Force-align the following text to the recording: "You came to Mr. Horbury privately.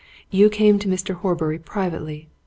"You 0.31 0.49
came 0.49 0.79
to 0.79 0.87
Mr. 0.87 1.13
Horbury 1.13 1.59
privately. 1.59 2.27